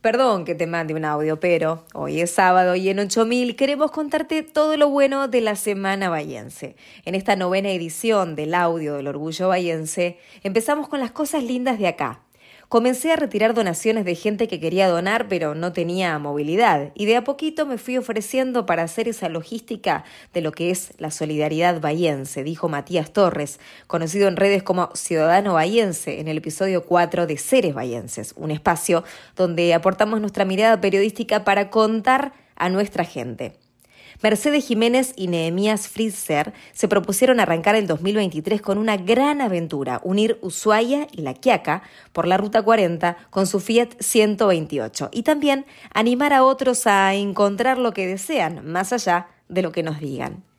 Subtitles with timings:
[0.00, 4.42] Perdón que te mande un audio, pero hoy es sábado y en 8000 queremos contarte
[4.42, 6.74] todo lo bueno de la Semana Bayense.
[7.04, 11.88] En esta novena edición del audio del Orgullo Bayense, empezamos con las cosas lindas de
[11.88, 12.22] acá.
[12.70, 17.16] Comencé a retirar donaciones de gente que quería donar pero no tenía movilidad y de
[17.16, 21.80] a poquito me fui ofreciendo para hacer esa logística de lo que es la solidaridad
[21.80, 23.58] bahiense, dijo Matías Torres,
[23.88, 29.02] conocido en redes como Ciudadano Bahiense en el episodio 4 de Seres Bahienses, un espacio
[29.34, 33.59] donde aportamos nuestra mirada periodística para contar a nuestra gente.
[34.22, 40.38] Mercedes Jiménez y Nehemías Fritzer se propusieron arrancar el 2023 con una gran aventura, unir
[40.42, 45.64] Ushuaia y La Quiaca por la Ruta 40 con su Fiat 128 y también
[45.94, 50.49] animar a otros a encontrar lo que desean, más allá de lo que nos digan.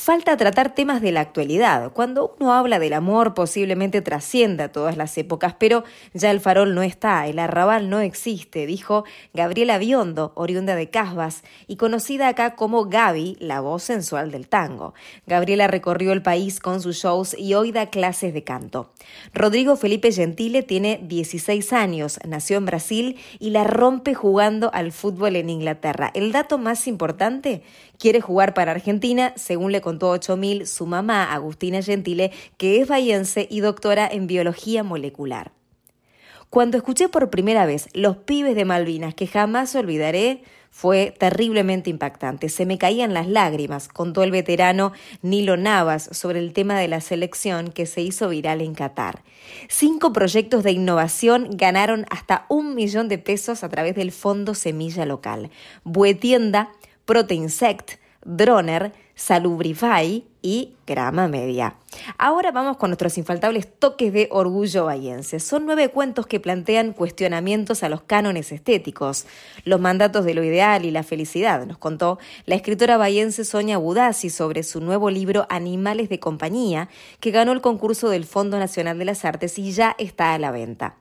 [0.00, 1.92] Falta tratar temas de la actualidad.
[1.92, 5.82] Cuando uno habla del amor posiblemente trascienda todas las épocas, pero
[6.14, 11.42] ya el farol no está, el arrabal no existe, dijo Gabriela Biondo, oriunda de Casbas
[11.66, 14.94] y conocida acá como Gaby, la voz sensual del tango.
[15.26, 18.92] Gabriela recorrió el país con sus shows y hoy da clases de canto.
[19.34, 25.34] Rodrigo Felipe Gentile tiene 16 años, nació en Brasil y la rompe jugando al fútbol
[25.34, 26.12] en Inglaterra.
[26.14, 27.62] El dato más importante,
[27.98, 33.48] quiere jugar para Argentina, según le contó 8000 su mamá, Agustina Gentile, que es bahiense
[33.50, 35.52] y doctora en biología molecular.
[36.50, 42.50] Cuando escuché por primera vez Los pibes de Malvinas, que jamás olvidaré, fue terriblemente impactante.
[42.50, 47.00] Se me caían las lágrimas, contó el veterano Nilo Navas sobre el tema de la
[47.00, 49.22] selección que se hizo viral en Qatar.
[49.68, 55.06] Cinco proyectos de innovación ganaron hasta un millón de pesos a través del Fondo Semilla
[55.06, 55.48] Local.
[55.82, 56.72] Buetienda,
[57.06, 57.92] Proteinsect,
[58.26, 61.74] Droner, Salubrify y Grama Media.
[62.18, 65.40] Ahora vamos con nuestros infaltables toques de orgullo bahiense.
[65.40, 69.26] Son nueve cuentos que plantean cuestionamientos a los cánones estéticos,
[69.64, 74.30] los mandatos de lo ideal y la felicidad, nos contó la escritora bahiense Sonia Budassi
[74.30, 79.04] sobre su nuevo libro Animales de Compañía, que ganó el concurso del Fondo Nacional de
[79.04, 80.94] las Artes y ya está a la venta.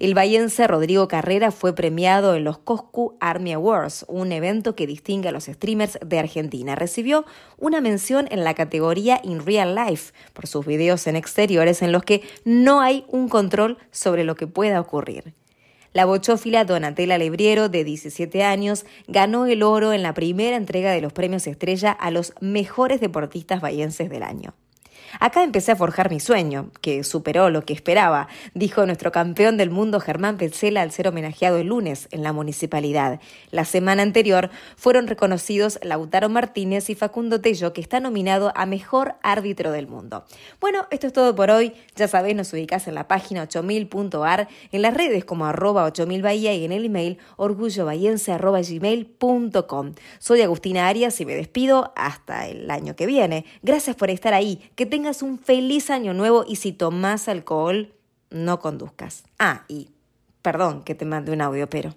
[0.00, 5.28] El bahiense Rodrigo Carrera fue premiado en los Coscu Army Awards, un evento que distingue
[5.28, 6.74] a los streamers de Argentina.
[6.74, 7.26] Recibió
[7.58, 12.02] una mención en la categoría In Real Life por sus videos en exteriores en los
[12.02, 15.34] que no hay un control sobre lo que pueda ocurrir.
[15.92, 21.02] La bochófila Donatella Lebriero, de 17 años, ganó el oro en la primera entrega de
[21.02, 24.54] los premios Estrella a los mejores deportistas bahienses del año.
[25.18, 29.70] Acá empecé a forjar mi sueño, que superó lo que esperaba, dijo nuestro campeón del
[29.70, 33.20] mundo Germán Petzela al ser homenajeado el lunes en la municipalidad.
[33.50, 39.14] La semana anterior fueron reconocidos Lautaro Martínez y Facundo Tello, que está nominado a Mejor
[39.22, 40.24] Árbitro del Mundo.
[40.60, 41.72] Bueno, esto es todo por hoy.
[41.96, 46.52] Ya sabéis, nos ubicás en la página 8000.ar, en las redes como arroba 8000 Bahía
[46.54, 49.94] y en el email orgullobahiense.gmail.com.
[50.18, 53.44] Soy Agustina Arias y me despido hasta el año que viene.
[53.62, 54.70] Gracias por estar ahí.
[54.80, 57.92] Que tengas un feliz año nuevo y si tomas alcohol,
[58.30, 59.24] no conduzcas.
[59.38, 59.90] Ah, y
[60.40, 61.94] perdón que te mande un audio, pero...